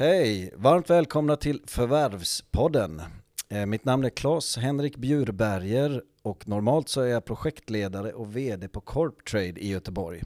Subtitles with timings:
[0.00, 0.52] Hej!
[0.56, 3.02] Varmt välkomna till Förvärvspodden.
[3.48, 8.68] Eh, mitt namn är Claes Henrik Bjurberger och normalt så är jag projektledare och VD
[8.68, 10.22] på Corptrade i Göteborg.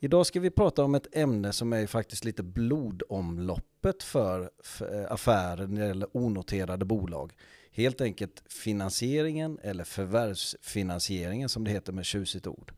[0.00, 5.66] Idag ska vi prata om ett ämne som är faktiskt lite blodomloppet för eh, affärer
[5.66, 7.32] när det gäller onoterade bolag.
[7.72, 12.72] Helt enkelt finansieringen eller förvärvsfinansieringen som det heter med tjusigt ord.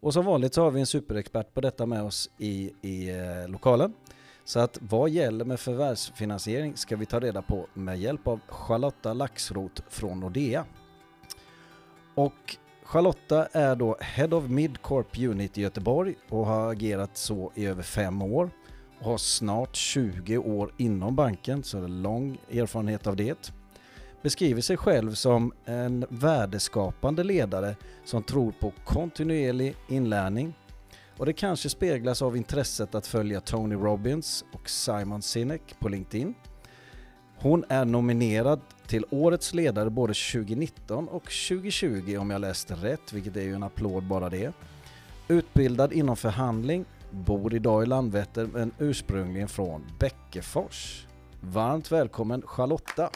[0.00, 3.48] Och som vanligt så har vi en superexpert på detta med oss i, i eh,
[3.48, 3.94] lokalen.
[4.48, 9.12] Så att vad gäller med förvärvsfinansiering ska vi ta reda på med hjälp av Charlotta
[9.12, 10.64] Laxroth från Nordea.
[12.14, 17.66] Och Charlotta är då Head of Midcorp Unit i Göteborg och har agerat så i
[17.66, 18.50] över fem år
[18.98, 23.52] och har snart 20 år inom banken, så det är lång erfarenhet av det.
[24.22, 30.54] Beskriver sig själv som en värdeskapande ledare som tror på kontinuerlig inlärning
[31.18, 36.34] och det kanske speglas av intresset att följa Tony Robbins och Simon Sinek på LinkedIn.
[37.36, 43.36] Hon är nominerad till Årets ledare både 2019 och 2020 om jag läste rätt, vilket
[43.36, 44.52] är ju en applåd bara det.
[45.28, 51.06] Utbildad inom förhandling, bor idag i Landvetter men ursprungligen från Bäckefors.
[51.40, 53.10] Varmt välkommen Charlotta!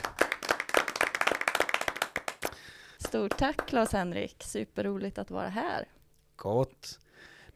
[2.98, 5.84] Stort tack Claes-Henrik, superroligt att vara här.
[6.36, 6.98] Gott!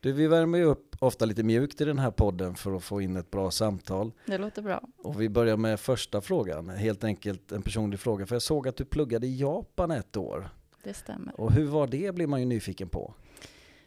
[0.06, 3.00] Du, vi värmer ju upp ofta lite mjukt i den här podden för att få
[3.00, 4.12] in ett bra samtal.
[4.26, 4.82] Det låter bra.
[4.98, 8.26] Och vi börjar med första frågan, helt enkelt en personlig fråga.
[8.26, 10.48] För jag såg att du pluggade i Japan ett år.
[10.82, 11.40] Det stämmer.
[11.40, 13.14] Och hur var det, blir man ju nyfiken på.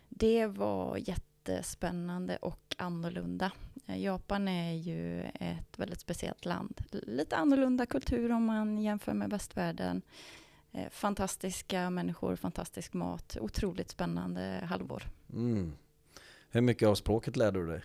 [0.09, 3.52] Det var jättespännande och annorlunda.
[3.86, 6.81] Japan är ju ett väldigt speciellt land.
[6.92, 10.02] Lite annorlunda kultur om man jämför med västvärlden.
[10.72, 15.03] Eh, fantastiska människor, fantastisk mat, otroligt spännande halvår.
[15.34, 15.74] Mm.
[16.51, 17.81] Hur mycket av språket lärde du dig?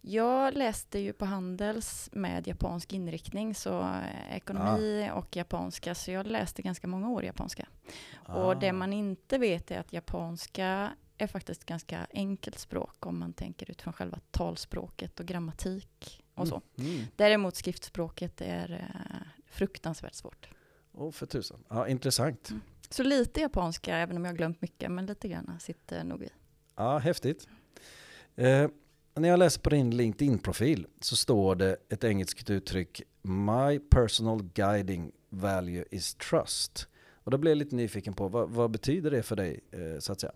[0.00, 5.14] Jag läste ju på Handels med japansk inriktning, så eh, ekonomi ah.
[5.14, 7.68] och japanska, så jag läste ganska många år japanska.
[8.24, 8.44] Ah.
[8.44, 13.18] Och det man inte vet är att japanska är faktiskt ett ganska enkelt språk om
[13.18, 16.48] man tänker utifrån själva talspråket och grammatik och mm.
[16.48, 16.82] så.
[16.82, 17.04] Mm.
[17.16, 20.48] Däremot skriftspråket är eh, fruktansvärt svårt.
[20.92, 21.64] Åh, oh, för tusan.
[21.68, 22.50] Ja, intressant.
[22.50, 22.62] Mm.
[22.90, 26.28] Så lite japanska, även om jag har glömt mycket, men lite grann sitter nog i.
[26.76, 27.48] Ja, häftigt.
[28.36, 28.68] Eh,
[29.14, 35.12] när jag läser på din LinkedIn-profil så står det ett engelskt uttryck My personal guiding
[35.28, 36.88] value is trust.
[37.24, 40.12] Och då blir jag lite nyfiken på vad, vad betyder det för dig eh, så
[40.12, 40.32] att säga?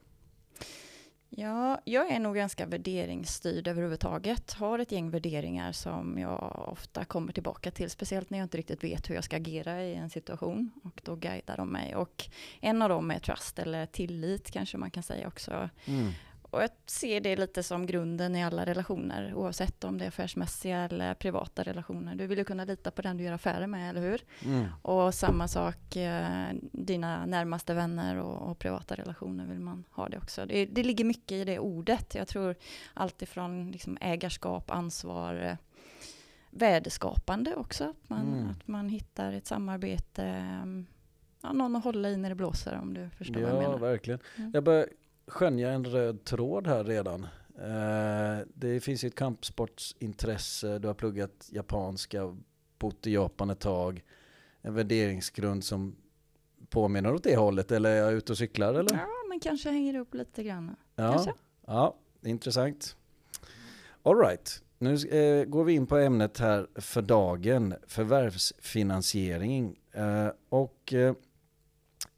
[1.28, 4.52] Ja, jag är nog ganska värderingsstyrd överhuvudtaget.
[4.52, 8.84] Har ett gäng värderingar som jag ofta kommer tillbaka till, speciellt när jag inte riktigt
[8.84, 10.70] vet hur jag ska agera i en situation.
[10.84, 11.96] Och då guidar de mig.
[11.96, 12.24] Och
[12.60, 15.70] en av dem är trust, eller tillit kanske man kan säga också.
[15.84, 16.12] Mm
[16.52, 20.78] och jag ser det lite som grunden i alla relationer, oavsett om det är affärsmässiga
[20.78, 22.14] eller privata relationer.
[22.14, 24.24] Du vill ju kunna lita på den du gör affärer med, eller hur?
[24.44, 24.66] Mm.
[24.82, 30.18] Och samma sak, eh, dina närmaste vänner och, och, privata relationer vill man ha det
[30.18, 30.46] också.
[30.46, 32.14] Det, det ligger mycket i det ordet.
[32.14, 32.54] Jag tror
[32.94, 35.56] alltifrån liksom ägarskap, ansvar, eh,
[36.50, 37.84] värdeskapande också.
[37.84, 38.50] Att man, mm.
[38.50, 40.86] att man hittar ett samarbete, mm,
[41.42, 43.86] ja, någon att hålla i när det blåser om du förstår ja, vad jag menar.
[43.86, 44.20] Ja, verkligen.
[44.36, 44.50] Mm.
[44.54, 44.86] Jag börjar
[45.26, 47.26] skönja en röd tråd här redan.
[47.58, 52.36] Eh, det finns ju ett kampsportsintresse, du har pluggat japanska,
[52.78, 54.04] bott i Japan ett tag.
[54.62, 55.96] En värderingsgrund som
[56.68, 58.94] påminner åt det hållet, eller är jag ute och cyklar eller?
[58.94, 60.76] Ja, men kanske hänger upp lite grann.
[60.96, 61.32] Ja, kanske?
[61.66, 62.96] ja intressant.
[64.02, 69.78] Alright, nu eh, går vi in på ämnet här för dagen, förvärvsfinansiering.
[69.92, 70.94] Eh, och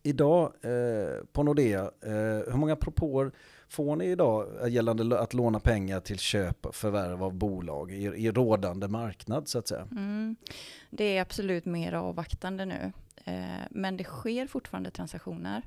[0.03, 3.33] idag eh, på Nordea, eh, hur många propåer
[3.69, 8.05] får ni idag eh, gällande att låna pengar till köp och förvärv av bolag i,
[8.05, 9.89] i rådande marknad så att säga?
[9.91, 10.37] Mm.
[10.91, 12.93] Det är absolut mer avvaktande nu,
[13.25, 15.63] eh, men det sker fortfarande transaktioner.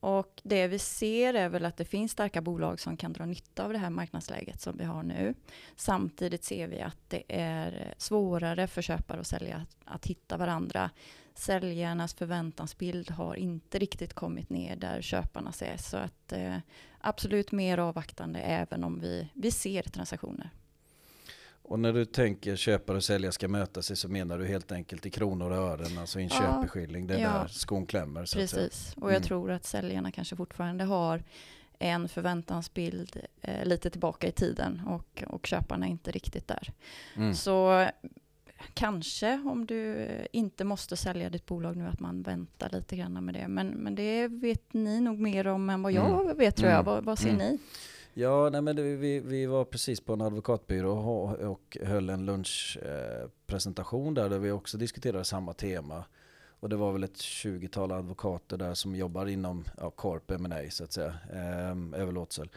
[0.00, 3.64] Och det vi ser är väl att det finns starka bolag som kan dra nytta
[3.64, 5.34] av det här marknadsläget som vi har nu.
[5.76, 10.90] Samtidigt ser vi att det är svårare för köpare och säljare att, att hitta varandra
[11.38, 15.76] säljarnas förväntansbild har inte riktigt kommit ner där köparna är.
[15.76, 16.56] Så att eh,
[17.00, 20.50] absolut mer avvaktande även om vi, vi ser transaktioner.
[21.68, 25.06] Och när du tänker köpare och säljare ska möta sig så menar du helt enkelt
[25.06, 28.24] i kronor och ören, alltså i en ja, köpeskilling, det är ja, där skon klämmer.
[28.24, 29.22] Så precis, och jag mm.
[29.22, 31.22] tror att säljarna kanske fortfarande har
[31.78, 36.72] en förväntansbild eh, lite tillbaka i tiden och, och köparna är inte riktigt där.
[37.16, 37.34] Mm.
[37.34, 37.88] Så
[38.74, 43.34] kanske om du inte måste sälja ditt bolag nu att man väntar lite grann med
[43.34, 43.48] det.
[43.48, 46.36] Men, men det vet ni nog mer om än vad jag mm.
[46.36, 46.80] vet tror jag.
[46.80, 46.86] Mm.
[46.86, 47.38] Vad, vad ser mm.
[47.38, 47.58] ni?
[48.14, 52.26] Ja, nej men det, vi, vi var precis på en advokatbyrå och, och höll en
[52.26, 56.04] lunchpresentation eh, där, där vi också diskuterade samma tema.
[56.60, 60.84] Och det var väl ett 20-tal advokater där som jobbar inom ja, Corp M&A så
[60.84, 62.48] att säga, eh, överlåtsel.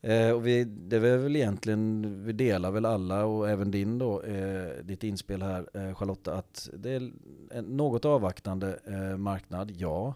[0.00, 4.22] Eh, och vi, det är väl egentligen, vi delar väl alla och även din då,
[4.22, 7.10] eh, ditt inspel här eh, Charlotta, att det är
[7.50, 10.14] en något avvaktande eh, marknad, ja.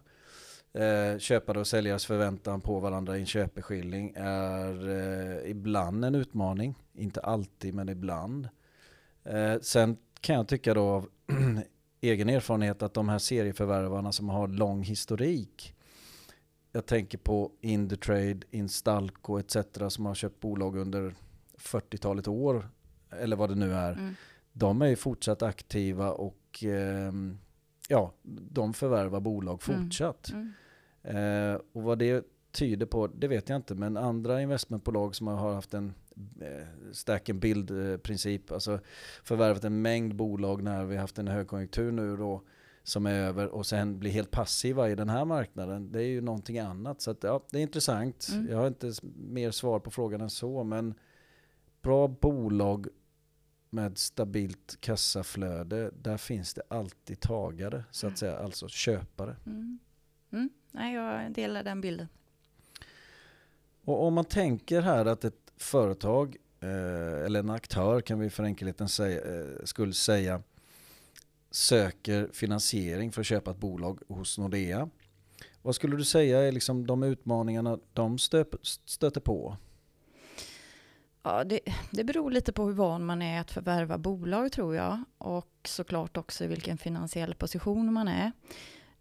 [0.75, 6.75] Eh, köpare och säljares förväntan på varandra i en köpeskilling är eh, ibland en utmaning.
[6.95, 8.49] Inte alltid, men ibland.
[9.25, 11.09] Eh, sen kan jag tycka då av
[12.01, 15.75] egen erfarenhet att de här serieförvärvarna som har lång historik
[16.73, 19.57] jag tänker på Indutrade, Instalco etc.
[19.89, 21.15] som har köpt bolag under
[21.59, 22.69] 40-talet år,
[23.11, 23.93] eller vad det nu är.
[23.93, 24.15] Mm.
[24.53, 27.13] De är ju fortsatt aktiva och eh,
[27.89, 28.13] ja,
[28.51, 29.83] de förvärvar bolag mm.
[29.83, 30.31] fortsatt.
[30.31, 30.53] Mm.
[31.03, 31.55] Mm.
[31.55, 35.55] Eh, och vad det tyder på, det vet jag inte, men andra investmentbolag som har
[35.55, 35.95] haft en
[36.41, 38.81] eh, stack and build-princip, alltså
[39.25, 42.43] förvärvat en mängd bolag när vi haft en högkonjunktur nu då,
[42.83, 45.93] som är över och sen blir helt passiva i den här marknaden.
[45.93, 47.01] Det är ju någonting annat.
[47.01, 48.29] Så att, ja, det är intressant.
[48.33, 48.49] Mm.
[48.51, 50.95] Jag har inte mer svar på frågan än så, men
[51.83, 52.87] bra bolag
[53.71, 59.37] med stabilt kassaflöde, där finns det alltid tagare, så att säga, alltså köpare.
[59.47, 59.79] Mm.
[60.33, 60.51] Mm.
[60.71, 62.09] Nej, jag delar den bilden.
[63.85, 68.45] Och om man tänker här att ett företag, eh, eller en aktör kan vi för
[68.45, 70.43] enkelhetens säga, eh, skulle säga,
[71.55, 74.89] söker finansiering för att köpa ett bolag hos Nordea.
[75.63, 79.57] Vad skulle du säga är liksom de utmaningarna de stöter på?
[81.23, 81.61] Ja, det,
[81.91, 85.05] det beror lite på hur van man är att förvärva bolag tror jag.
[85.19, 88.33] Och såklart också vilken finansiell position man är.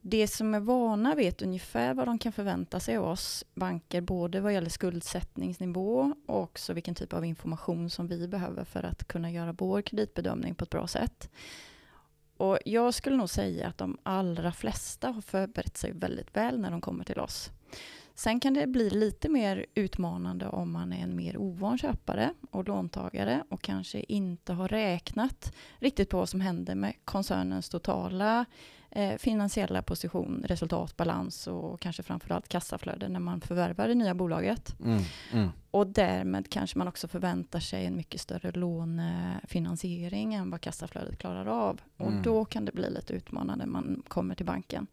[0.01, 4.39] Det som är vana vet ungefär vad de kan förvänta sig av oss banker, både
[4.39, 9.31] vad gäller skuldsättningsnivå och också vilken typ av information som vi behöver för att kunna
[9.31, 11.29] göra vår kreditbedömning på ett bra sätt.
[12.41, 16.71] Och jag skulle nog säga att de allra flesta har förberett sig väldigt väl när
[16.71, 17.49] de kommer till oss.
[18.15, 22.67] Sen kan det bli lite mer utmanande om man är en mer ovan köpare och
[22.67, 28.45] låntagare och kanske inte har räknat riktigt på vad som händer med koncernens totala
[28.91, 34.79] eh, finansiella position, resultat, balans och kanske framförallt kassaflöde när man förvärvar det nya bolaget.
[34.79, 35.03] Mm,
[35.33, 35.49] mm.
[35.71, 41.45] Och därmed kanske man också förväntar sig en mycket större lånefinansiering än vad kassaflödet klarar
[41.45, 41.81] av.
[41.97, 42.23] Och mm.
[42.23, 44.87] då kan det bli lite utmanande när man kommer till banken.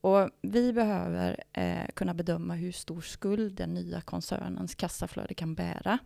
[0.00, 5.98] Och vi behöver eh, kunna bedöma hur stor skuld den nya koncernens kassaflöde kan bära.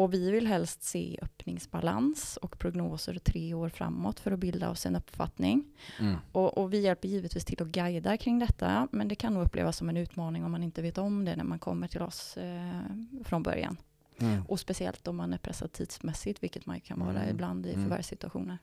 [0.00, 4.86] Och vi vill helst se öppningsbalans och prognoser tre år framåt för att bilda oss
[4.86, 5.64] en uppfattning.
[5.98, 6.16] Mm.
[6.32, 9.76] Och, och, vi hjälper givetvis till att guida kring detta, men det kan nog upplevas
[9.76, 12.80] som en utmaning om man inte vet om det när man kommer till oss eh,
[13.24, 13.76] från början.
[14.18, 14.42] Mm.
[14.48, 17.30] Och speciellt om man är pressad tidsmässigt, vilket man kan vara mm.
[17.30, 17.82] ibland i mm.
[17.82, 18.58] förvärvssituationer.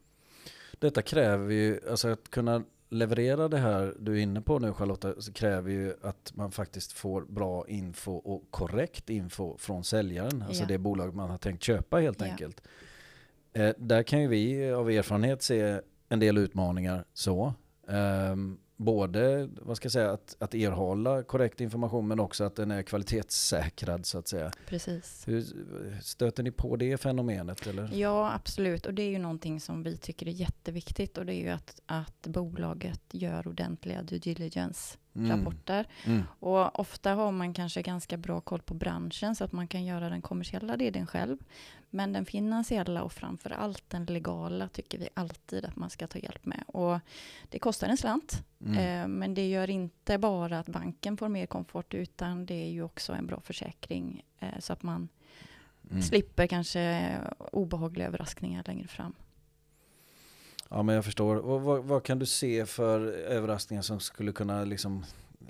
[0.80, 5.22] Detta kräver ju, alltså att kunna leverera det här du är inne på nu Charlotta,
[5.22, 10.44] så kräver ju att man faktiskt får bra info och korrekt info från säljaren.
[10.48, 10.68] Alltså ja.
[10.68, 12.28] det bolag man har tänkt köpa helt ja.
[12.28, 12.62] enkelt.
[13.54, 17.54] Eh, där kan ju vi av erfarenhet se en del utmaningar så.
[17.88, 22.72] Um, både vad ska jag säga, att, att erhålla korrekt information men också att den
[22.72, 24.52] är kvalitetssäkrad så att säga.
[24.68, 25.28] Precis.
[25.28, 25.46] Hur,
[26.02, 27.68] stöter ni på det fenomenet?
[27.68, 27.90] Eller?
[27.94, 28.86] Ja, absolut.
[28.86, 31.82] Och det är ju någonting som vi tycker är jätteviktigt och det är ju att,
[31.86, 34.98] att bolaget gör ordentliga due diligence.
[35.26, 35.88] Rapporter.
[36.06, 36.24] Mm.
[36.40, 40.10] Och ofta har man kanske ganska bra koll på branschen så att man kan göra
[40.10, 41.38] den kommersiella delen själv.
[41.90, 46.20] Men den finansiella och framför allt den legala tycker vi alltid att man ska ta
[46.20, 46.64] hjälp med.
[46.68, 47.00] Och
[47.50, 48.78] det kostar en slant, mm.
[48.78, 52.84] eh, men det gör inte bara att banken får mer komfort utan det är ju
[52.84, 55.10] också en bra försäkring eh, så att man
[55.90, 56.02] mm.
[56.02, 57.14] slipper kanske
[57.52, 59.14] obehagliga överraskningar längre fram.
[60.70, 61.36] Ja men jag förstår.
[61.36, 65.04] Och vad, vad, kan du se för överraskningar som skulle kunna liksom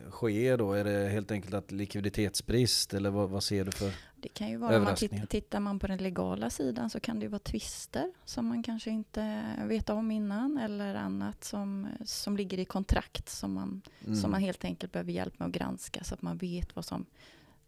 [0.10, 0.74] ske då?
[0.74, 4.58] Är det helt enkelt att likviditetsbrist eller vad, vad ser du för Det kan ju
[4.58, 4.96] vara, om man
[5.30, 8.90] tittar man på den legala sidan så kan det ju vara tvister som man kanske
[8.90, 14.16] inte vet om innan eller annat som, som ligger i kontrakt som man, mm.
[14.16, 17.06] som man helt enkelt behöver hjälp med att granska så att man vet vad som,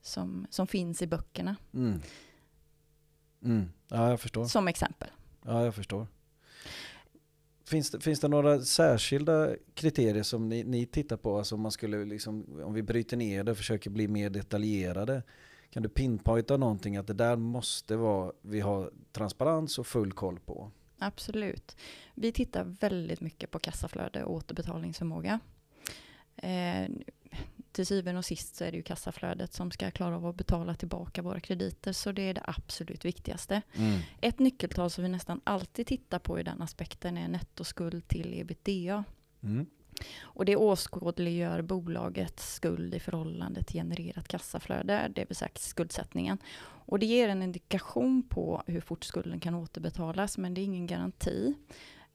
[0.02, 1.56] som, som finns i böckerna.
[1.74, 2.02] Mm.
[3.44, 3.72] Mm.
[3.88, 4.46] Ja, jag förstår.
[4.46, 5.10] Som exempel.
[5.46, 6.08] Ja, jag förstår.
[7.70, 11.38] Finns det, finns det några särskilda kriterier som ni, ni tittar på?
[11.38, 15.24] Alltså om, man skulle liksom, om vi bryter ner det och försöker bli mer detaljerade.
[15.70, 20.40] Kan du pinpointa någonting att det där måste vara, vi har transparens och full koll
[20.40, 20.72] på?
[21.00, 21.78] Absolut.
[22.16, 25.40] Vi tittar väldigt mycket på kassaflöde och återbetalningsförmåga.
[26.36, 26.90] Eh,
[27.80, 30.76] till syvende och sist så är det ju kassaflödet som ska klara av att betala
[30.76, 31.94] tillbaka våra krediter.
[31.94, 33.62] Så det är det absolut viktigaste.
[33.74, 34.00] Mm.
[34.22, 39.04] Ett nyckeltal som vi nästan alltid tittar på i den aspekten är nettoskuld till ebitda.
[39.44, 39.66] Mm.
[40.22, 46.38] Och det åskådliggör bolagets skuld i förhållande till genererat kassaflöde, det vill säga skuldsättningen.
[46.62, 50.88] Och det ger en indikation på hur fort skulden kan återbetalas, men det är ingen
[50.88, 51.54] garanti.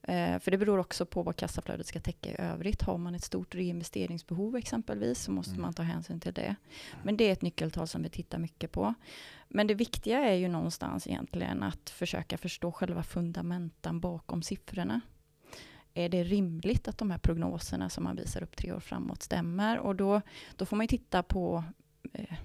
[0.07, 2.81] Eh, för det beror också på vad kassaflödet ska täcka i övrigt.
[2.81, 5.61] Har man ett stort reinvesteringsbehov exempelvis så måste Mm.
[5.61, 6.55] man ta hänsyn till det.
[7.03, 8.93] Men det är ett nyckeltal som vi tittar mycket på.
[9.47, 15.01] Men det viktiga är ju någonstans egentligen att försöka förstå själva fundamentan bakom siffrorna.
[15.93, 19.79] Är det rimligt att de här prognoserna som man visar upp tre år framåt stämmer?
[19.79, 20.21] Och då,
[20.55, 21.63] då får man ju titta på
[22.13, 22.35] eh,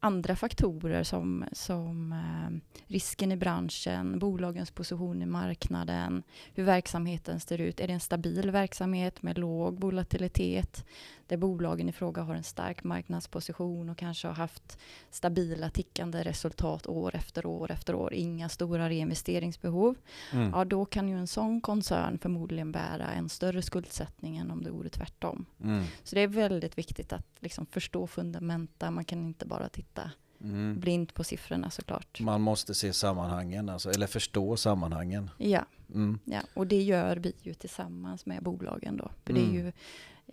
[0.00, 6.22] andra faktorer som, som eh, risken i branschen, bolagens position i marknaden,
[6.54, 7.80] hur verksamheten ser ut.
[7.80, 10.84] Är det en stabil verksamhet med låg volatilitet?
[11.28, 14.78] Där bolagen i fråga har en stark marknadsposition och kanske har haft
[15.10, 18.14] stabila tickande resultat år efter år efter år.
[18.14, 19.96] Inga stora reinvesteringsbehov.
[20.32, 20.50] Mm.
[20.50, 24.70] Ja, då kan ju en sån koncern förmodligen bära en större skuldsättning än om det
[24.70, 25.46] vore tvärtom.
[25.64, 25.84] Mm.
[26.04, 28.90] Så det är väldigt viktigt att liksom förstå fundamenta.
[28.90, 30.80] Man kan inte bara titta Mm.
[30.80, 32.20] blint på siffrorna såklart.
[32.20, 35.30] Man måste se sammanhangen, alltså, eller förstå sammanhangen.
[35.38, 36.18] Ja, Mm.
[36.24, 39.10] ja, och det gör vi ju tillsammans med bolagen då.
[39.24, 39.56] För det är Mm.
[39.56, 39.72] ju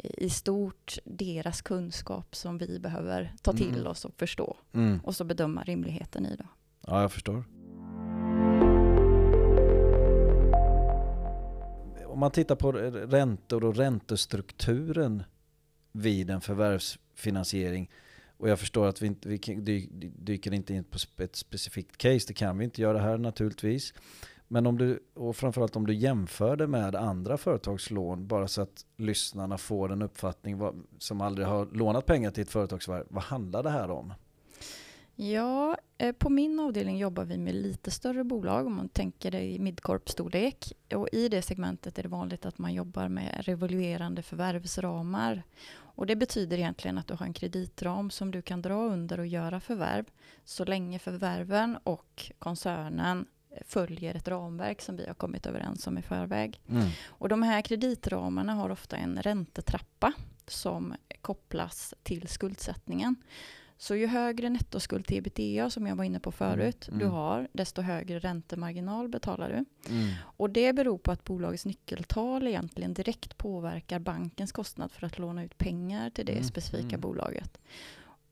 [0.04, 3.88] i stort deras kunskap som vi behöver ta till Mm.
[3.88, 4.58] oss och förstå.
[4.74, 5.00] Mm.
[5.04, 6.48] Och så bedöma rimligheten i det.
[6.88, 7.44] Ja, jag förstår.
[12.06, 15.24] Om man tittar på räntor och räntestrukturen
[15.92, 17.90] vid en förvärvsfinansiering
[18.38, 22.34] och jag förstår att vi, inte, vi dyker inte in på ett specifikt case, det
[22.34, 23.94] kan vi inte göra här naturligtvis.
[24.48, 28.86] Men om du, och framförallt om du jämför det med andra företagslån, bara så att
[28.98, 33.06] lyssnarna får en uppfattning vad, som aldrig har lånat pengar till ett företagsvarv.
[33.10, 34.14] Vad handlar det här om?
[35.18, 39.42] Ja, eh, på min avdelning jobbar vi med lite större bolag om man tänker det
[39.42, 40.74] i midcorp-storlek.
[40.96, 45.44] Och i det segmentet är det vanligt att man jobbar med revolverande förvärvsramar.
[45.76, 49.28] Och det betyder egentligen att du har en kreditram som du kan dra under och
[49.28, 50.06] göra förvärv
[50.44, 53.26] så länge förvärven och koncernen
[53.66, 56.62] följer ett ramverk som vi har kommit överens om i förväg.
[56.70, 56.90] Mm.
[57.08, 60.14] Och de här kreditramarna har ofta en räntetrappa
[60.48, 63.16] som kopplas till skuldsättningen.
[63.78, 67.18] Så ju högre nettoskuld till ebitda som jag var inne på förut Mm, du mm.
[67.18, 69.92] har, desto högre räntemarginal betalar du.
[69.94, 70.14] Mm.
[70.22, 75.44] Och det beror på att bolagets nyckeltal egentligen direkt påverkar bankens kostnad för att låna
[75.44, 77.02] ut pengar till det Mm, specifika mm.
[77.02, 77.58] bolaget.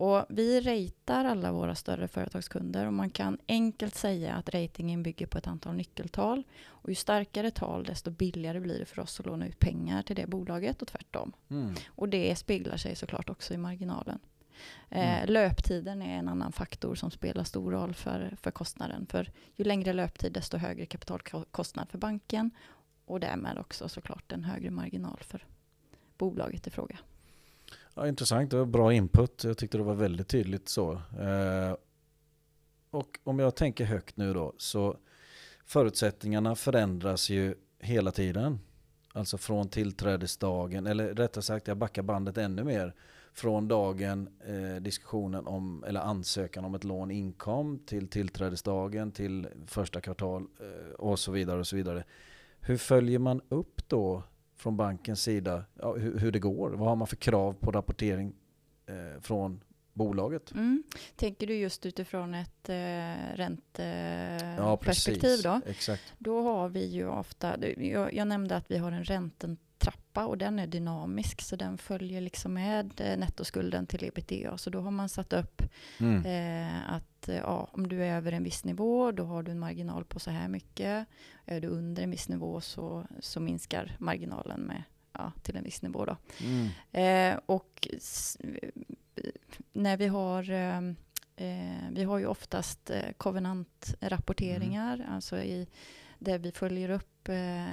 [0.03, 5.25] Och vi ratear alla våra större företagskunder och man kan enkelt säga att ratingen bygger
[5.25, 6.43] på ett antal nyckeltal.
[6.65, 10.15] Och ju starkare tal desto billigare blir det för oss att låna ut pengar till
[10.15, 11.33] det bolaget och tvärtom.
[11.49, 11.75] Mm.
[11.87, 14.19] Och det speglar sig såklart också i marginalen.
[14.89, 15.33] Eh, Mm.
[15.33, 19.05] löptiden är en annan faktor som spelar stor roll för, för kostnaden.
[19.05, 22.51] För ju längre löptid desto högre kapitalkostnad för banken
[23.05, 25.45] och därmed också såklart en högre marginal för
[26.17, 26.97] bolaget i fråga.
[27.95, 29.43] Ja, intressant, det var bra input.
[29.43, 30.91] Jag tyckte det var väldigt tydligt så.
[31.19, 31.75] Eh,
[32.89, 34.97] och om jag tänker högt nu då, så
[35.65, 38.59] förutsättningarna förändras ju hela tiden.
[39.13, 42.95] Alltså från tillträdesdagen, eller rättare sagt jag backar bandet ännu mer.
[43.33, 50.01] Från dagen eh, diskussionen om, eller ansökan om ett lån inkom till tillträdesdagen, till första
[50.01, 52.03] kvartal eh, och så vidare och så vidare.
[52.59, 54.23] Hur följer man upp då
[54.63, 56.69] från bankens sida ja, hur, hur det går?
[56.69, 58.33] Vad har man för krav på rapportering
[58.85, 60.51] eh, från bolaget?
[60.51, 60.83] Mm.
[61.15, 65.43] Tänker du just utifrån ett eh, Ja, ränteperspektiv precis.
[65.43, 65.61] då?
[65.65, 66.13] Exakt.
[66.17, 69.03] Då har vi ju ofta, jag, jag nämnde att vi har en
[70.13, 74.57] räntetrappa och den är dynamisk så den följer liksom med eh, nettoskulden till ebitda.
[74.57, 75.61] Så då har man satt upp
[75.99, 76.25] Mm.
[76.25, 79.59] eh, att eh, ja, om du är över en viss nivå då har du en
[79.59, 81.07] marginal på så här mycket.
[81.45, 85.81] Är du under en viss nivå så, så minskar marginalen med, ja, till en viss
[85.81, 86.05] nivå.
[86.05, 86.17] Då.
[86.43, 86.67] Mm.
[86.91, 88.37] Eh, och s-
[89.73, 90.77] när vi har eh,
[91.35, 95.67] eh, vi har ju oftast eh, kovenantrapporteringar, alltså i,
[96.19, 97.67] där vi följer upp eh,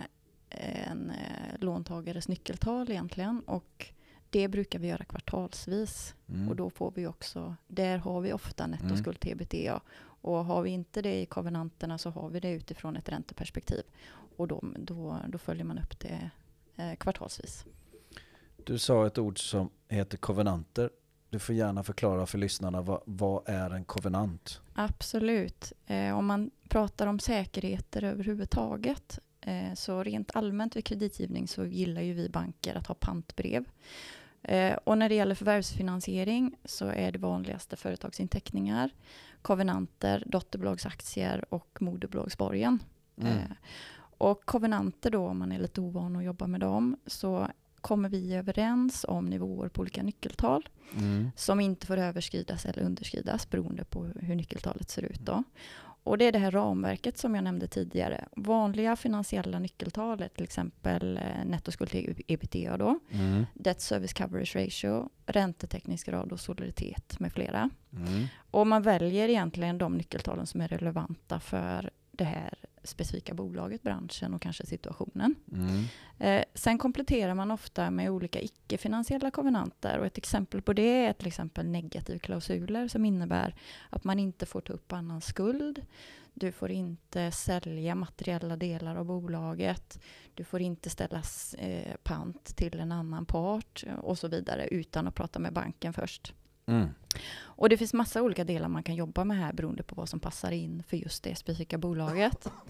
[0.50, 3.40] en eh, låntagares nyckeltal egentligen.
[3.40, 3.92] Och
[4.30, 6.14] det brukar vi göra kvartalsvis.
[6.28, 6.48] Mm.
[6.48, 9.80] Och då får vi också, där har vi ofta nettoskuld till ebitda.
[10.22, 13.82] Och har vi inte det i kovenanterna så har vi det utifrån ett ränteperspektiv.
[14.36, 16.30] Och då, då, då följer man upp det
[16.76, 17.64] eh, kvartalsvis.
[18.64, 20.90] Du sa ett ord som heter kovenanter.
[21.30, 24.60] Du får gärna förklara för lyssnarna vad, vad är en kovenant?
[24.74, 25.72] Absolut.
[25.86, 29.18] Eh, om man pratar om säkerheter överhuvudtaget
[29.74, 33.64] så rent allmänt vid kreditgivning så gillar ju vi banker att ha pantbrev.
[34.42, 38.90] Eh, och när det gäller förvärvsfinansiering så är det vanligaste företagsinteckningar,
[39.42, 42.82] kovenanter, dotterbolagsaktier och moderbolagsborgen.
[43.16, 43.32] Mm.
[43.38, 43.50] Eh,
[44.18, 47.46] och kovenanter då, om man är lite ovan att jobba med dem, så
[47.80, 50.68] kommer vi överens om nivåer på olika nyckeltal
[50.98, 51.30] Mm.
[51.36, 55.20] som inte får överskridas eller underskridas beroende på hur nyckeltalet ser ut.
[55.20, 55.44] Då.
[56.02, 58.24] Och det är det här ramverket som jag nämnde tidigare.
[58.36, 63.46] Vanliga finansiella nyckeltal till exempel eh, nettoskuld till ebitda då, Mm.
[63.54, 67.70] debt service coverage ratio, räntetäckningsgrad och soliditet med flera.
[67.92, 68.26] Mm.
[68.50, 74.34] Och man väljer egentligen de nyckeltalen som är relevanta för det här specifika bolaget, branschen
[74.34, 75.34] och kanske situationen.
[75.52, 75.84] Mm.
[76.18, 81.12] Eh, sen kompletterar man ofta med olika icke-finansiella kovenanter och ett exempel på det är
[81.12, 83.54] till exempel negativklausuler som innebär
[83.90, 85.82] att man inte får ta upp annan skuld.
[86.34, 90.00] Du får inte sälja materiella delar av bolaget.
[90.34, 91.22] Du får inte ställa
[91.58, 96.34] eh, pant till en annan part och så vidare utan att prata med banken först.
[96.70, 96.88] Mm.
[97.42, 100.20] Och det finns massa olika delar man kan jobba med här beroende på vad som
[100.20, 102.46] passar in för just det specifika bolaget.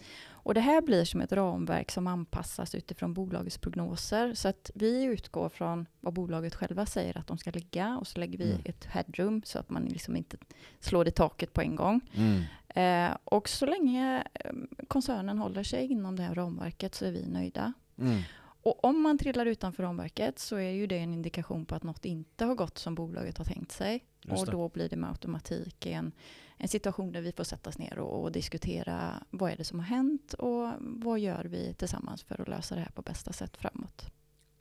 [0.43, 4.35] Och det här blir som ett ramverk som anpassas utifrån bolagets prognoser.
[4.35, 8.19] Så att vi utgår från vad bolaget själva säger att de ska ligga och så
[8.21, 8.63] lägger vi Mm.
[8.65, 10.37] ett headroom så att man liksom inte
[10.81, 12.01] slår i taket på en gång.
[12.15, 12.43] Mm.
[12.69, 14.51] Eh, och så länge eh,
[14.89, 17.73] koncernen håller sig inom det här ramverket så är vi nöjda.
[17.99, 18.23] Mm.
[18.63, 22.05] Och om man trillar utanför ramverket så är ju det en indikation på att något
[22.05, 24.05] inte har gått som bolaget har tänkt sig.
[24.29, 26.13] Och då blir det med automatik en,
[26.57, 29.79] en situation där vi får sätta oss ner och, och diskutera vad är det som
[29.79, 33.57] har hänt och vad gör vi tillsammans för att lösa det här på bästa sätt
[33.57, 34.13] framåt.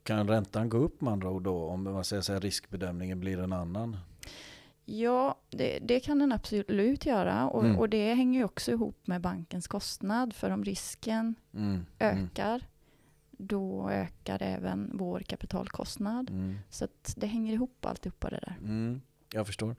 [0.02, 3.38] Kan räntan gå upp med andra ord då om man säger så här, riskbedömningen blir
[3.40, 3.96] en annan?
[4.84, 7.78] Ja, det, det kan den absolut göra och, Mm.
[7.78, 10.34] och det hänger ju också ihop med bankens kostnad.
[10.34, 11.86] För om risken Mm.
[11.98, 12.24] Mm.
[12.24, 12.62] ökar,
[13.46, 16.30] då ökar även vår kapitalkostnad.
[16.30, 16.58] Mm.
[16.70, 18.56] Så det hänger ihop alltihopa det där.
[18.60, 19.00] Mm,
[19.32, 19.76] jag förstår.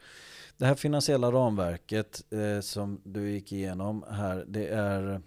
[0.58, 5.22] Det här finansiella ramverket eh, som du gick igenom här, det är,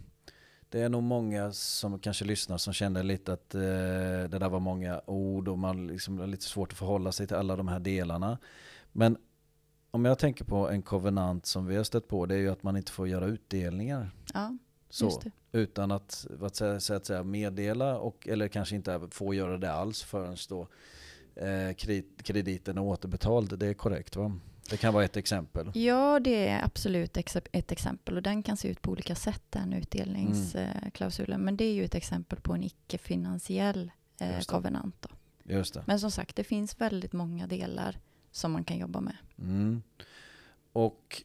[0.68, 4.60] det är nog många som kanske lyssnar som känner lite att eh, det där var
[4.60, 7.80] många ord och man liksom har lite svårt att förhålla sig till alla de här
[7.80, 8.38] delarna.
[8.92, 9.16] Men
[9.90, 12.62] om jag tänker på en kovenant som vi har stött på, det är ju att
[12.62, 14.10] man inte får göra utdelningar.
[14.34, 14.56] Ja,
[14.94, 19.58] Så, utan att, vad säga, så att säga meddela och, eller kanske inte får göra
[19.58, 20.68] det alls förrän då
[21.34, 23.58] eh, kredit, krediten är återbetald.
[23.58, 24.38] Det är korrekt va?
[24.70, 25.70] Det kan vara ett exempel.
[25.74, 27.16] Ja, det är absolut
[27.52, 31.40] ett exempel och den kan se ut på olika sätt den utdelningsklausulen.
[31.40, 34.96] Men det är ju ett exempel på en icke-finansiell eh, kovenant.
[35.00, 35.08] Då.
[35.54, 35.84] Just det.
[35.86, 37.98] Men som sagt, det finns väldigt många delar
[38.30, 39.16] som man kan jobba med.
[39.38, 39.82] Mm.
[40.72, 41.22] Och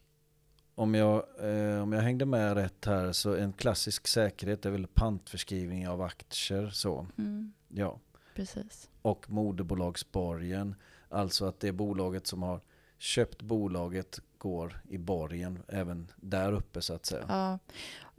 [0.80, 4.88] om jag, eh, om jag hängde med rätt här så en klassisk säkerhet är väl
[4.88, 6.70] pantförskrivning av aktier.
[6.70, 7.08] Så.
[7.18, 8.00] Mm, Ja.
[8.36, 8.89] precis.
[9.02, 10.76] Och moderbolagsborgen.
[11.10, 12.62] Alltså att det bolaget som har
[12.98, 17.26] köpt bolaget går i borgen även där uppe så att säga.
[17.28, 17.60] Ja.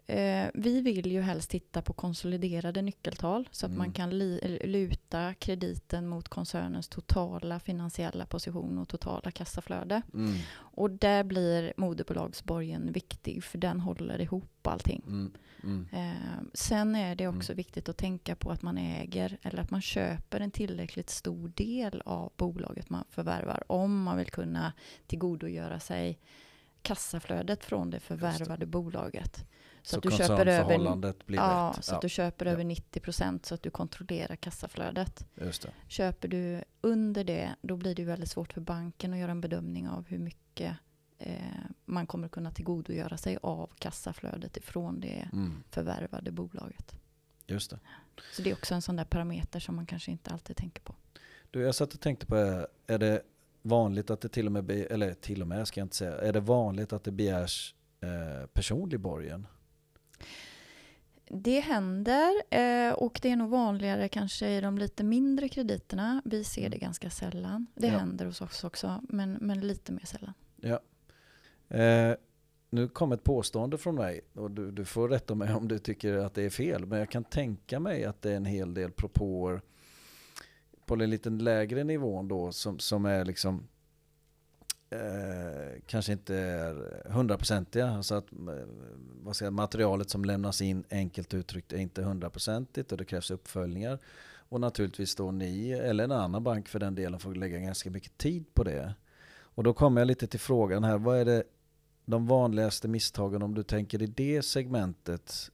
[0.07, 3.79] Eh, vi vill ju helst titta på konsoliderade nyckeltal så att Mm.
[3.79, 4.19] man kan
[4.65, 10.03] luta krediten mot koncernens totala finansiella position och totala kassaflöde.
[10.15, 10.35] Mm.
[10.53, 15.03] Och där blir moderbolagsborgen viktig för den håller ihop allting.
[15.07, 15.33] Mm.
[15.63, 15.87] Mm.
[15.93, 19.83] Eh, sen är det också viktigt att tänka på att man äger eller att man
[19.83, 24.73] köper en tillräckligt stor del av bolaget man förvärvar om man vill kunna
[25.07, 26.19] tillgodogöra sig
[26.83, 29.47] kassaflödet från det förvärvade bolaget.
[29.83, 31.85] Så, att du köper över, blir ja, rätt.
[31.85, 32.53] så att du köper Ja.
[32.53, 35.27] över 90 procent så att du kontrollerar kassaflödet.
[35.89, 39.89] Köper du under det, då blir det väldigt svårt för banken att göra en bedömning
[39.89, 40.77] av hur mycket
[41.19, 41.35] eh,
[41.85, 45.63] man kommer kunna tillgodogöra sig av kassaflödet ifrån det Mm.
[45.71, 46.95] förvärvade bolaget.
[47.47, 47.79] Just det.
[48.33, 50.95] Så det är också en sån där parameter som man kanske inte alltid tänker på.
[51.51, 53.23] Du, jag satt och tänkte på, eh, är det
[53.63, 56.33] vanligt att det till och med, eller till och med ska jag inte säga, är
[56.33, 59.47] det vanligt att det begärs eh, personlig borgen?
[61.33, 66.23] Det händer eh, och det är nog vanligare kanske i de lite mindre krediterna.
[66.25, 67.67] Vi ser det ganska sällan.
[67.75, 67.99] Det Ja.
[67.99, 70.35] händer hos oss också, men, men lite mer sällan.
[70.57, 70.81] Ja.
[71.77, 72.15] Eh,
[72.71, 76.15] nu kom ett påstående från mig och du, du får rätta mig om du tycker
[76.17, 76.87] att det är fel.
[76.87, 79.63] Men jag kan tänka mig att det är en hel del propåer
[80.87, 83.69] på den lite lägre nivån då som, som är liksom
[84.91, 87.91] eh, kanske inte är hundraprocentiga.
[87.91, 88.39] Alltså att eh,
[89.23, 93.31] vad ska jag, materialet som lämnas in enkelt uttryckt är inte hundraprocentigt och det krävs
[93.31, 93.99] uppföljningar.
[94.49, 98.19] Och naturligtvis då ni eller en annan bank för den delen får lägga ganska mycket
[98.19, 98.95] tid på det.
[99.33, 101.43] Och då kommer jag lite till frågan här, vad är det
[102.05, 105.51] de vanligaste misstagen om du tänker i det segmentet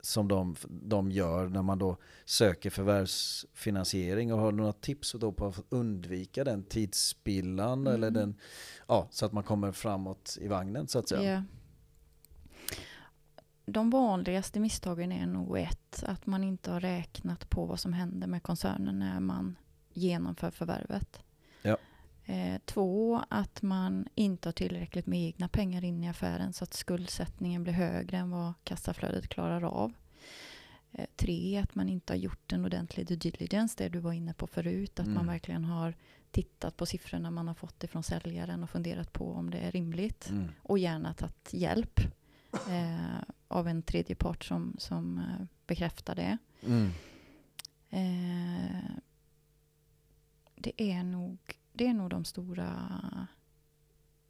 [0.00, 5.32] som de, de gör när man då söker förvärvsfinansiering och har du några tips då
[5.32, 7.94] på att undvika den tidsspillan Mm.
[7.94, 8.34] eller den,
[8.88, 11.32] ja, så att man kommer framåt i vagnen så att säga?
[11.32, 11.42] Ja.
[13.66, 18.26] De vanligaste misstagen är nog ett, att man inte har räknat på vad som händer
[18.26, 19.56] med koncernen när man
[19.92, 21.22] genomför förvärvet.
[21.62, 21.76] Ja.
[22.30, 26.74] Eh, två, att man inte har tillräckligt med egna pengar in i affären så att
[26.74, 29.92] skuldsättningen blir högre än vad kassaflödet klarar av.
[30.92, 34.32] Eh, tre, att man inte har gjort en ordentlig due diligence, det du var inne
[34.34, 35.00] på förut.
[35.00, 35.14] Att Mm.
[35.14, 35.94] man verkligen har
[36.30, 40.28] tittat på siffrorna man har fått ifrån säljaren och funderat på om det är rimligt
[40.30, 40.48] Mm.
[40.62, 42.00] och gärna tagit hjälp
[42.70, 46.38] eh, av en tredje part som, som eh, bekräftar det.
[46.66, 46.90] Mm.
[47.90, 48.90] Eh,
[50.54, 51.38] det, är nog,
[51.78, 52.68] det är nog de stora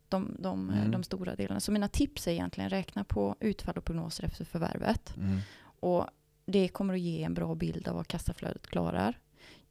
[0.08, 0.90] de, de, Mm.
[0.90, 1.60] de stora delarna.
[1.60, 5.16] Så mina tips är egentligen räkna på utfall och prognoser efter förvärvet.
[5.16, 5.38] Mm.
[5.80, 6.06] Och
[6.46, 9.18] det kommer att ge en bra bild av vad kassaflödet klarar.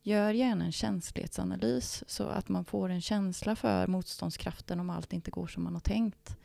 [0.01, 5.31] Gör gärna en känslighetsanalys så att man får en känsla för motståndskraften om allt inte
[5.31, 6.37] går som man har tänkt.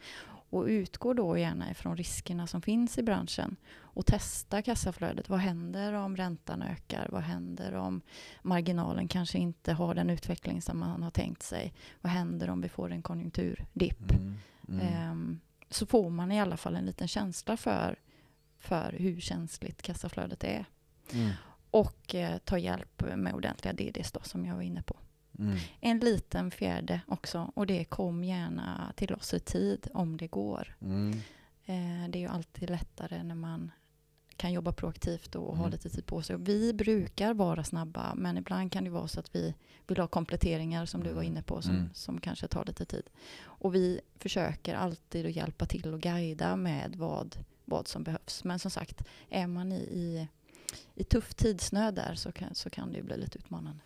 [0.53, 5.29] Och utgå då gärna ifrån riskerna som finns i branschen och testa kassaflödet.
[5.29, 7.09] Vad händer om räntan ökar?
[7.13, 8.01] Vad händer om
[8.43, 11.75] marginalen kanske inte har den utveckling som man har tänkt sig?
[12.01, 14.11] Vad händer om vi får en konjunkturdipp?
[14.11, 14.35] Mm.
[14.69, 14.87] Mm.
[14.87, 17.97] Ehm, så får man i alla fall en liten känsla för,
[18.59, 20.65] för hur känsligt kassaflödet är.
[21.13, 21.31] Mm.
[21.71, 24.97] Och eh, ta hjälp med ordentliga DDs då, som jag var inne på.
[25.39, 25.57] Mm.
[25.81, 30.77] En liten fjärde också, och det kom gärna till oss i tid om det går.
[30.81, 31.11] Mm.
[31.67, 33.71] Eh, det är ju alltid lättare när man
[34.37, 35.71] kan jobba proaktivt och ha Mm.
[35.71, 36.37] lite tid på sig.
[36.39, 39.55] Vi brukar vara snabba, men ibland kan det vara så att vi
[39.87, 41.91] vill ha kompletteringar som du var inne på, som, Mm.
[41.95, 43.03] som kanske tar lite tid.
[43.43, 48.45] Och vi försöker alltid att hjälpa till och guida med vad, vad som behövs.
[48.45, 50.29] Men som sagt, är man i, i,
[50.95, 53.81] i tuff tidsnöd där så kan, så kan det ju bli lite utmanande.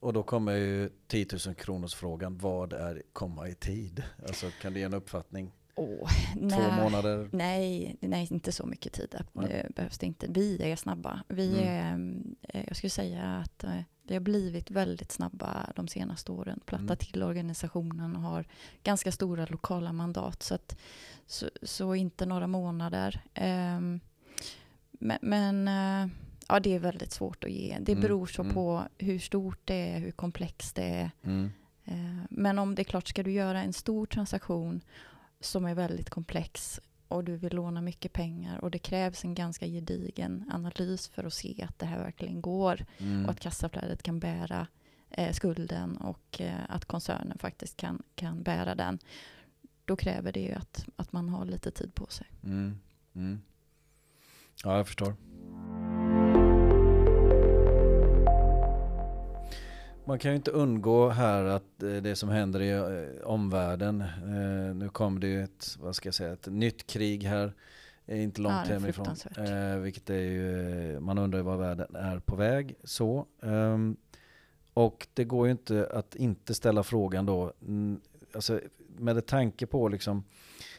[0.00, 2.38] Och då kommer ju 10 000 kronors frågan.
[2.38, 4.02] Vad är komma i tid?
[4.28, 5.52] Alltså kan du ge en uppfattning?
[5.74, 6.82] Åh, Två nej.
[6.84, 7.28] månader?
[7.32, 9.14] Nej, nej, inte så mycket tid.
[9.32, 9.48] Nej.
[9.48, 10.26] Det behövs det inte.
[10.28, 11.22] Vi är snabba.
[11.28, 12.36] Vi Mm.
[12.42, 16.60] är, eh, jag skulle säga att eh, vi har blivit väldigt snabba de senaste åren.
[16.66, 16.96] Platta Mm.
[16.96, 18.44] till organisationen och har
[18.82, 20.42] ganska stora lokala mandat.
[20.42, 20.78] Så, att,
[21.26, 23.20] så, så inte några månader.
[23.34, 24.00] Ehm,
[24.92, 26.10] men men eh,
[26.52, 27.78] ja, det är väldigt svårt att ge.
[27.80, 28.54] Det Mm, beror så mm.
[28.54, 31.10] på hur stort det är, hur komplext det är.
[31.22, 31.50] Mm.
[31.84, 34.80] Eh, Men om det är klart, ska du göra en stor transaktion
[35.40, 39.66] som är väldigt komplex och du vill låna mycket pengar och det krävs en ganska
[39.66, 43.24] gedigen analys för att se att det här verkligen går Mm.
[43.24, 44.66] och att kassaflödet kan bära
[45.10, 48.98] eh, skulden och eh, att koncernen faktiskt kan, kan bära den.
[49.84, 52.26] Då kräver det ju att, att man har lite tid på sig.
[52.44, 52.78] Mm.
[53.14, 53.40] Mm.
[54.64, 55.14] Ja, jag förstår.
[60.10, 64.74] Man kan ju inte undgå här att eh, det som händer i eh, omvärlden, eh,
[64.74, 67.54] nu kommer det ju ett, vad ska jag säga, ett nytt krig här,
[68.06, 69.82] inte Ja, långt är hemifrån.
[69.82, 72.74] vilket är ju, man undrar ju var världen är på väg.
[72.84, 73.26] Så.
[73.42, 73.96] ehm,
[74.74, 77.52] och det går ju inte att inte ställa frågan då,
[78.34, 78.60] alltså,
[78.96, 80.24] med tanke på liksom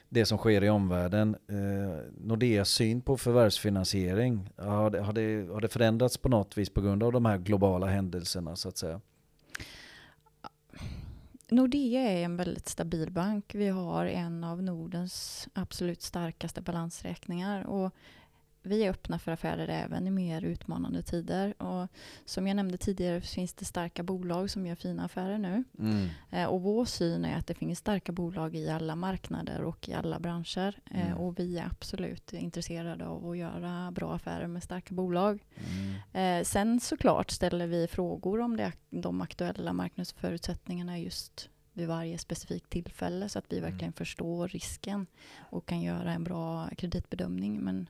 [0.10, 1.36] det som sker i omvärlden.
[1.48, 6.70] Eh, Nordeas syn på förvärvsfinansiering, har det, har, det, har det förändrats på något vis
[6.70, 9.02] på grund av de här globala händelserna så att säga?
[11.52, 13.56] Nordea är en väldigt stabil bank.
[13.56, 17.64] Vi har en av Nordens absolut starkaste balansräkningar.
[17.64, 17.96] Och
[18.64, 21.62] vi är öppna för affärer även i mer utmanande tider.
[21.62, 21.88] Och
[22.26, 25.64] som jag nämnde tidigare finns det starka bolag som gör fina affärer nu.
[25.80, 26.08] Mm.
[26.30, 29.94] Eh, och vår syn är att det finns starka bolag i alla marknader och i
[29.94, 30.80] alla branscher.
[30.92, 31.18] Eh, Mm.
[31.18, 35.44] och vi är absolut intresserade av att göra bra affärer med starka bolag.
[36.14, 36.40] Mm.
[36.40, 42.70] Eh, sen såklart ställer vi frågor om det, de aktuella marknadsförutsättningarna just vid varje specifikt
[42.70, 43.72] tillfälle så att vi Mm.
[43.72, 45.08] verkligen förstår risken
[45.40, 47.60] och kan göra en bra kreditbedömning.
[47.60, 47.90] Men,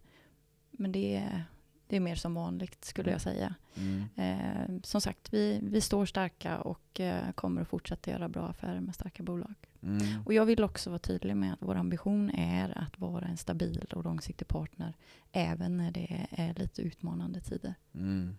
[0.82, 1.44] men det, är,
[1.88, 3.14] det är mer som vanligt skulle Mm.
[3.14, 3.56] jag säga.
[3.78, 4.04] Mm.
[4.16, 8.80] Eh, som sagt, vi, vi står starka och eh, kommer att fortsätta göra bra affärer
[8.80, 9.54] med starka bolag.
[9.84, 10.26] Mm.
[10.26, 13.86] Och jag vill också vara tydlig med att vår ambition är att vara en stabil
[13.96, 14.94] och långsiktig partner
[15.32, 17.74] även när det är lite utmanande tider.
[17.96, 18.38] Mm.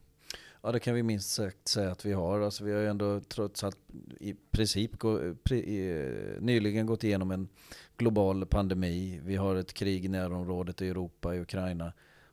[0.64, 2.40] Ja det kan vi minst sagt säga att vi har.
[2.40, 3.78] Alltså, vi har ju ändå trots allt
[4.20, 7.48] i princip gå, pre, i, nyligen gått igenom en
[7.96, 9.20] global pandemi.
[9.24, 11.92] Vi har ett krig i närområdet i Europa, i Ukraina.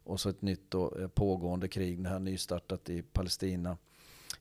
[0.09, 3.77] Och så ett nytt då, eh, pågående krig, det här nystartat i Palestina.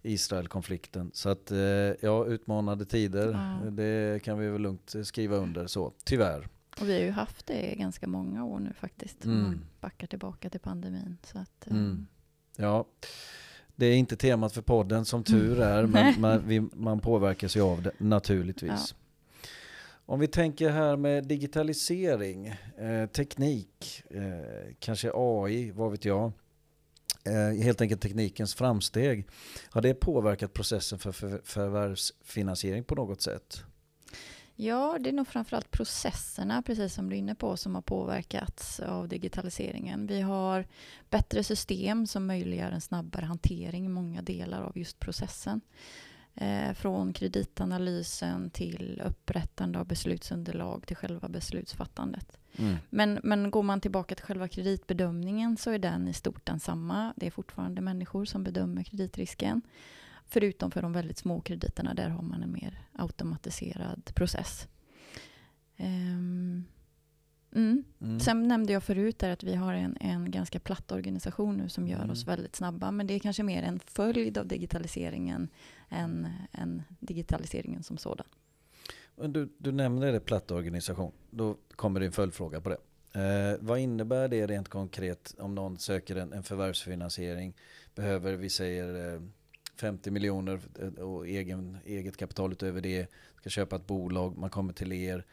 [0.02, 1.10] Israel-konflikten.
[1.14, 1.58] Så att eh,
[2.00, 3.32] ja, utmanande tider.
[3.64, 3.70] Ja.
[3.70, 6.48] Det kan vi väl lugnt skriva under så, tyvärr.
[6.80, 9.24] Och vi har ju haft det i ganska många år nu faktiskt.
[9.24, 9.42] Om Mm.
[9.44, 11.16] man backar tillbaka till pandemin.
[11.22, 12.06] Så att, eh, Mm.
[12.56, 12.84] Ja,
[13.76, 17.60] det är inte temat för podden som tur är, men man, vi, man påverkas ju
[17.60, 18.94] av det naturligtvis.
[20.08, 22.46] Om vi tänker här med digitalisering,
[22.78, 26.32] eh, teknik, eh, kanske AI, vad vet jag.
[27.24, 29.26] Eh, helt enkelt teknikens framsteg.
[29.70, 33.64] Har det påverkat processen för för förvärvsfinansiering på något sätt?
[34.54, 38.80] Ja, det är nog framförallt processerna, precis som du är inne på, som har påverkats
[38.80, 40.06] av digitaliseringen.
[40.06, 40.66] Vi har
[41.10, 45.60] bättre system som möjliggör en snabbare hantering i många delar av just processen.
[46.40, 52.38] Eh, från kreditanalysen till upprättande av beslutsunderlag till själva beslutsfattandet.
[52.56, 52.76] Mm.
[52.90, 57.12] Men, men går man tillbaka till själva kreditbedömningen så är den i stort densamma.
[57.16, 59.62] Det är fortfarande människor som bedömer kreditrisken.
[60.26, 64.68] Förutom för de väldigt små krediterna, där har man en mer automatiserad process.
[65.76, 66.64] Ehm,
[67.54, 67.84] mm.
[68.00, 68.20] Mm.
[68.20, 71.98] Sen nämnde jag förut att vi har en, en ganska platt organisation nu som gör
[71.98, 72.10] Mm.
[72.10, 72.90] oss väldigt snabba.
[72.90, 75.48] Men det är kanske mer en följd av digitaliseringen
[75.88, 78.26] än, än digitaliseringen som sådan.
[79.16, 81.12] Du, du nämnde det platt organisation.
[81.30, 82.76] Då kommer det en följdfråga på det.
[83.12, 87.54] Eh, vad innebär det rent konkret om någon söker en, en förvärvsfinansiering?
[87.94, 89.20] Behöver vi säger eh,
[89.76, 93.06] 50 miljoner eh, och egen, eget kapital utöver det.
[93.40, 95.24] Ska köpa ett bolag, man kommer till er.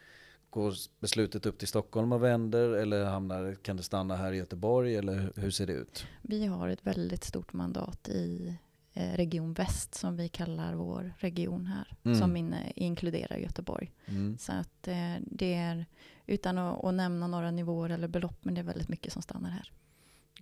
[0.50, 4.96] Går beslutet upp till Stockholm och vänder eller hamnar, kan det stanna här i Göteborg
[4.96, 6.06] eller hur- ser det ut?
[6.22, 8.54] Vi har ett väldigt stort mandat i eh,
[8.96, 11.96] Region Väst som vi kallar vår region här.
[12.04, 12.18] Mm.
[12.18, 13.92] Som inne, inkluderar Göteborg.
[14.06, 14.38] Mm.
[14.38, 15.86] Så att eh, det är,
[16.26, 19.50] utan att, att nämna några nivåer eller belopp, men det är väldigt mycket som stannar
[19.50, 19.72] här.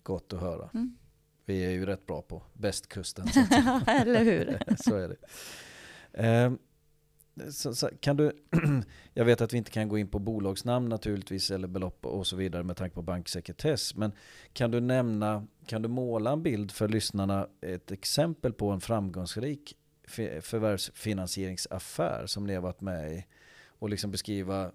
[0.03, 0.71] Gott att höra.
[0.75, 0.97] Mm.
[1.45, 3.27] Vi är ju rätt bra på västkusten.
[3.87, 4.59] eller hur?
[4.85, 5.17] så är det.
[6.13, 6.59] Ehm,
[7.51, 8.33] så, så, kan du,
[9.15, 12.37] jag vet att vi inte kan gå in på bolagsnamn naturligtvis eller belopp och så
[12.37, 13.95] vidare med tanke på banksekretess.
[13.95, 14.13] Men
[14.53, 19.77] kan du nämna, kan du måla en bild för lyssnarna, ett exempel på en framgångsrik
[20.41, 23.25] förvärvsfinansieringsaffär som ni har varit med i
[23.67, 24.73] och liksom beskriva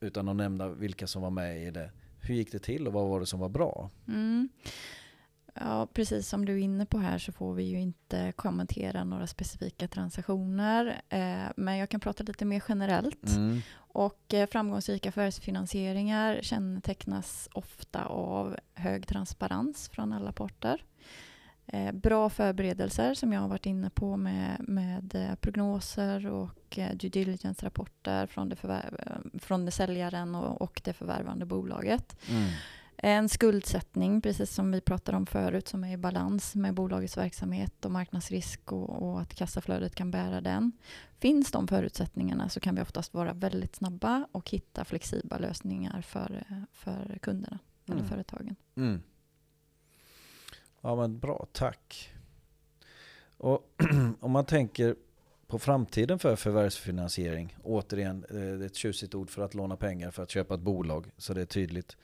[0.00, 1.90] utan att nämna vilka som var med i det.
[2.20, 3.90] Hur gick det till och vad var det som var bra?
[4.08, 4.48] Mm.
[5.60, 9.26] Ja, precis som du är inne på här så får vi ju inte kommentera några
[9.26, 11.02] specifika transaktioner.
[11.08, 13.28] Eh, men jag kan prata lite mer generellt.
[13.28, 13.60] Mm.
[13.76, 20.84] Och eh, framgångsrika förvärvsfinansieringar kännetecknas ofta av hög transparens från alla parter.
[21.72, 26.94] Eh, bra förberedelser som jag har varit inne på med, med eh, prognoser och eh,
[26.94, 32.16] due diligence-rapporter från det, eh, från det säljaren och, och det förvärvande bolaget.
[32.30, 32.50] Mm.
[33.02, 37.84] En skuldsättning, precis som vi pratade om förut, som är i balans med bolagets verksamhet
[37.84, 40.72] och marknadsrisk och, och att kassaflödet kan bära den.
[41.18, 46.44] Finns de förutsättningarna så kan vi oftast vara väldigt snabba och hitta flexibla lösningar för,
[46.72, 48.08] för kunderna eller Mm.
[48.08, 48.56] företagen.
[48.76, 49.02] Mm.
[50.80, 52.12] Ja men bra, tack.
[53.36, 53.74] Och
[54.20, 54.96] om man tänker
[55.46, 60.10] på framtiden för förvärvsfinansiering, återigen eh, det är ett tjusigt ord för att låna pengar
[60.10, 61.96] för att köpa ett bolag, så det är tydligt.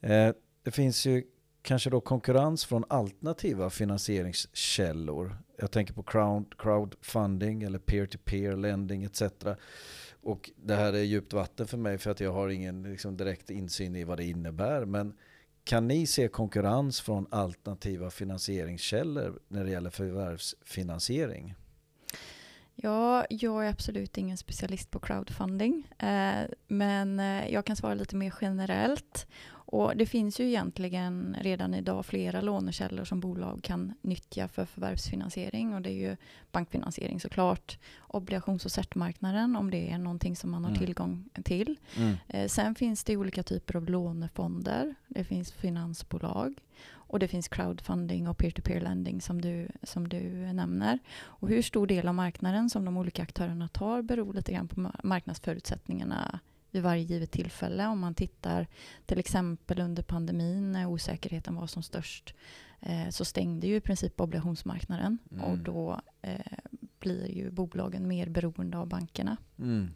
[0.00, 0.32] Eh,
[0.62, 1.24] det finns ju
[1.62, 5.36] kanske då konkurrens från alternativa finansieringskällor.
[5.58, 9.22] Jag tänker på crowd, crowdfunding eller peer-to-peer lending etc.
[10.22, 13.50] Och det här är djupt vatten för mig för att jag har ingen liksom, direkt
[13.50, 14.84] insyn i vad det innebär.
[14.84, 15.14] Men
[15.64, 21.54] kan ni se konkurrens från alternativa finansieringskällor när det gäller förvärvsfinansiering?
[22.82, 28.16] Ja, jag är absolut ingen specialist på crowdfunding, eh, men eh, jag kan svara lite
[28.16, 29.26] mer generellt.
[29.72, 35.74] Och det finns ju egentligen redan idag flera lånekällor som bolag kan nyttja för förvärvsfinansiering
[35.74, 36.16] och det är ju
[36.52, 40.78] bankfinansiering såklart, obligations och certmarknaden om det är någonting som man har Mm.
[40.80, 41.76] tillgång till.
[42.28, 46.54] Eh, sen finns det olika typer av lånefonder, det finns finansbolag
[47.10, 50.20] och det finns crowdfunding och peer-to-peer lending som du, som du
[50.52, 50.98] nämner.
[51.20, 54.80] Och hur stor del av marknaden som de olika aktörerna tar beror lite grann på
[54.80, 57.86] ma- marknadsförutsättningarna vid varje givet tillfälle.
[57.86, 58.66] Om man tittar
[59.06, 62.34] till exempel under pandemin när osäkerheten var som störst
[62.80, 65.44] eh, så stängde ju i princip obligationsmarknaden Mm.
[65.44, 66.40] och då eh,
[67.00, 69.36] blir ju bolagen mer beroende av bankerna.
[69.58, 69.90] Mm.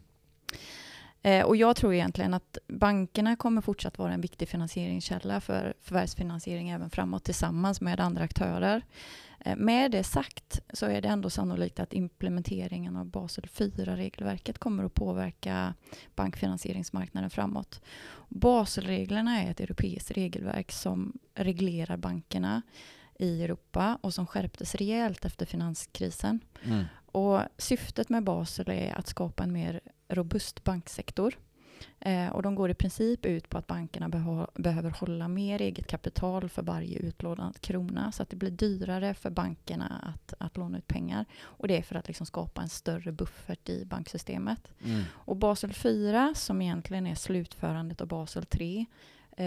[1.25, 6.69] Eh, och jag tror egentligen att bankerna kommer fortsatt vara en viktig finansieringskälla för förvärvsfinansiering
[6.69, 8.85] även framåt tillsammans med andra aktörer.
[9.39, 14.83] Eh, med det sagt så är det ändå sannolikt att implementeringen av Basel 4-regelverket kommer
[14.83, 15.73] att påverka
[16.15, 17.81] bankfinansieringsmarknaden framåt.
[18.29, 22.61] Baselreglerna är ett europeiskt regelverk som reglerar bankerna
[23.19, 26.39] i Europa och som skärptes rejält efter finanskrisen.
[26.63, 26.85] Mm.
[27.15, 31.37] Och syftet med Basel är att skapa en mer robust banksektor.
[31.99, 35.87] Eh, och de går i princip ut på att bankerna beho- behöver hålla mer eget
[35.87, 38.11] kapital för varje utlånad krona.
[38.11, 41.25] Så att det blir dyrare för bankerna att, att låna ut pengar.
[41.41, 44.67] Och det är för att liksom skapa en större buffert i banksystemet.
[44.83, 45.03] Mm.
[45.11, 48.85] Och Basel 4, som egentligen är slutförandet av Basel 3, eh,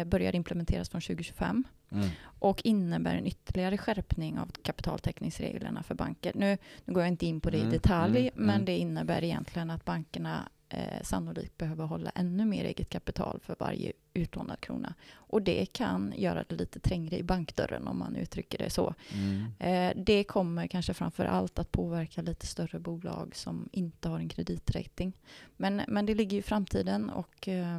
[0.07, 2.09] börjar implementeras från 2025 Mm.
[2.24, 6.33] och innebär en ytterligare skärpning av kapitaltäckningsreglerna för banker.
[6.35, 8.64] Nu, nu går jag inte in på det Mm, i detalj, mm, men mm.
[8.64, 13.92] det innebär egentligen att bankerna eh, sannolikt behöver hålla ännu mer eget kapital för varje
[14.14, 14.94] utlånad krona.
[15.12, 18.94] Och det kan göra det lite trängre i bankdörren om man uttrycker det så.
[19.14, 19.44] Mm.
[19.59, 24.29] Eh, det kommer kanske framför allt att påverka lite större bolag som inte har en
[24.29, 25.12] kreditrating.
[25.57, 27.79] Men, men det ligger i framtiden och eh,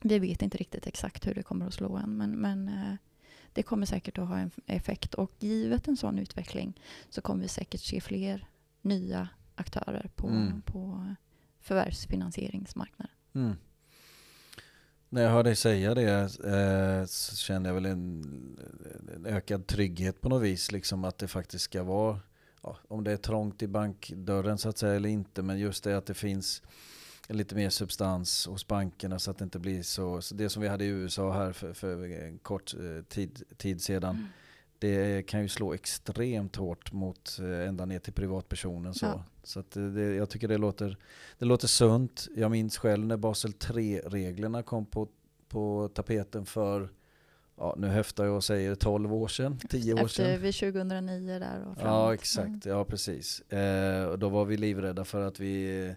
[0.00, 2.16] vi vet inte riktigt exakt hur det kommer att slå än.
[2.16, 2.94] Men, men eh,
[3.52, 7.48] det kommer säkert att ha en effekt och givet en sån utveckling så kommer vi
[7.48, 8.48] säkert se fler
[8.82, 10.62] nya aktörer på, Mm.
[10.62, 11.14] på
[11.60, 13.14] förvärvsfinansieringsmarknaden.
[13.34, 13.56] Mm.
[15.08, 16.10] När jag hör dig säga det
[16.44, 18.24] eh, så känner jag väl en,
[19.16, 20.72] en ökad trygghet på något vis.
[20.72, 22.20] Liksom att det faktiskt ska vara,
[22.62, 25.96] ja, om det är trångt i bankdörren så att säga eller inte, men just det
[25.96, 26.62] att det finns
[27.36, 30.68] lite mer substans hos bankerna så att det inte blir så, så det som vi
[30.68, 34.10] hade i USA här för, för en kort eh, tid, tid sedan.
[34.16, 34.26] Mm.
[34.78, 38.94] Det kan ju slå extremt hårt mot eh, ända ner till privatpersonen.
[38.94, 39.24] Så, Ja.
[39.42, 40.96] så att eh, det, jag tycker det låter,
[41.38, 42.28] det låter sunt.
[42.36, 45.08] Jag minns själv när Basel 3-reglerna kom på,
[45.48, 46.88] på tapeten för,
[47.56, 50.42] ja, nu höftar jag och säger 12 år sedan, 10 år Efter sedan.
[50.42, 51.82] vid 2009 där och framåt.
[51.84, 53.40] Ja exakt, ja precis.
[53.40, 55.94] Eh, och då var vi livrädda för att vi,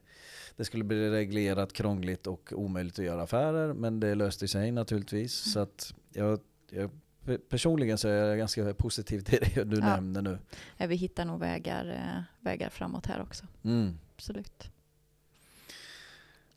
[0.56, 3.74] det skulle bli reglerat, krångligt och omöjligt att göra affärer.
[3.74, 5.46] Men det löste sig naturligtvis.
[5.46, 5.54] Mm.
[5.54, 6.40] Så att jag,
[6.70, 6.90] jag,
[7.26, 9.86] pe- personligen så är jag ganska positiv till det du Ja.
[9.86, 10.40] nämner nu.
[10.88, 13.46] Vi hittar nog vägar, eh, vägar framåt här också.
[13.64, 13.98] Mm.
[14.16, 14.70] Absolut.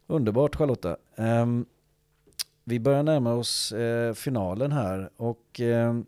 [0.06, 0.96] Underbart Charlotta.
[1.16, 1.66] Ehm,
[2.64, 6.06] vi börjar närma oss eh, finalen här och ehm,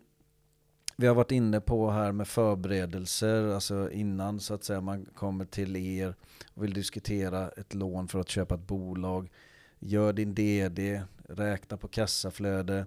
[0.99, 5.45] vi har varit inne på här med förberedelser, alltså innan så att säga man kommer
[5.45, 6.15] till er
[6.53, 9.31] och vill diskutera ett lån för att köpa ett bolag.
[9.79, 12.85] Gör din DD, räkna på kassaflöde,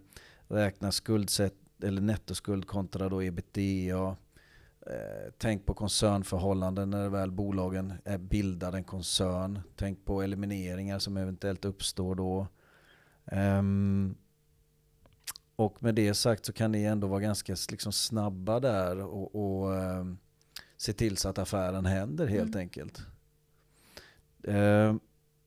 [0.48, 4.16] räkna skuldsätt eller nettoskuld kontra då ebitda.
[4.86, 9.60] Eh, tänk på koncernförhållanden när väl bolagen är bildar en koncern.
[9.76, 12.46] Tänk på elimineringar som eventuellt uppstår då.
[13.26, 14.14] Ehm,
[15.56, 19.74] och med det sagt så kan ni ändå vara ganska liksom snabba där och, och
[19.76, 20.18] ehm,
[20.76, 22.58] se till så att affären händer helt Mm.
[22.58, 23.02] enkelt.
[24.44, 25.00] Ehm,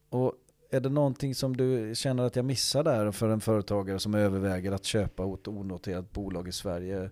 [0.10, 0.34] och
[0.70, 4.72] är det någonting som du känner att jag missar där för en företagare som överväger
[4.72, 7.10] att köpa ett onoterat bolag i Sverige?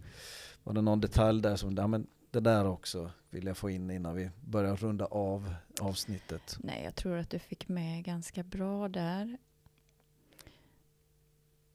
[0.64, 3.92] Var det någon detalj där som, ja men det där också vill jag få in
[3.92, 6.58] innan vi börjar runda av avsnittet.
[6.60, 9.38] Nej, jag tror att du fick med ganska bra där.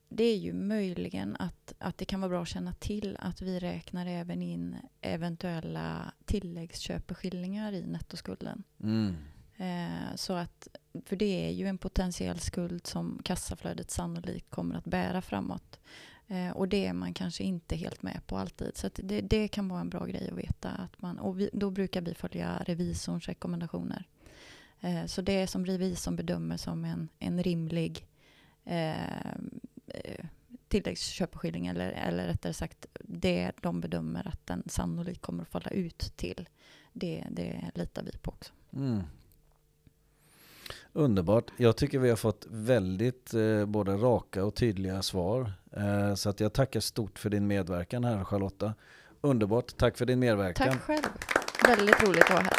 [0.09, 3.59] Det är ju möjligen att, att det kan vara bra att känna till att vi
[3.59, 8.62] räknar även in eventuella tilläggsköpeskillingar i nettoskulden.
[8.83, 9.16] Mm.
[9.57, 10.68] Eh, så att,
[11.05, 15.79] för det är ju en potentiell skuld som kassaflödet sannolikt kommer att bära framåt.
[16.27, 18.77] Eh, och det är man kanske inte helt med på alltid.
[18.77, 20.71] Så det, det kan vara en bra grej att veta.
[20.71, 24.05] Att man, och vi, då brukar vi följa revisorns rekommendationer.
[24.81, 28.07] Eh, så det som revisorn bedömer som en, en rimlig
[28.64, 29.37] eh,
[30.68, 36.12] tilläggsköpeskilling eller, eller rättare sagt det de bedömer att den sannolikt kommer att falla ut
[36.16, 36.48] till.
[36.92, 38.52] Det, det litar vi på också.
[38.72, 39.02] Mm.
[40.92, 41.50] Underbart.
[41.56, 45.52] Jag tycker vi har fått väldigt eh, både raka och tydliga svar.
[45.72, 48.74] Eh, så att jag tackar stort för din medverkan här Charlotta.
[49.20, 49.76] Underbart.
[49.76, 50.68] Tack för din medverkan.
[50.68, 51.04] Tack själv.
[51.66, 52.58] Väldigt roligt att vara här.